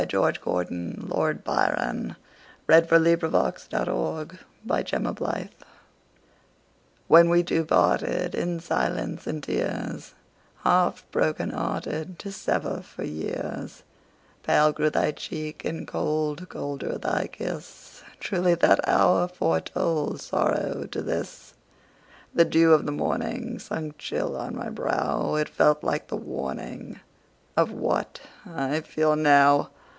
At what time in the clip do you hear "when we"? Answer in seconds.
3.21-3.73, 7.07-7.43